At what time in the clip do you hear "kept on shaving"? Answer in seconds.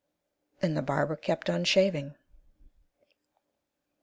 1.15-2.15